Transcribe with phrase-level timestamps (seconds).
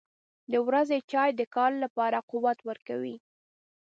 [0.51, 3.15] •د ورځې چای د کار لپاره قوت ورکوي.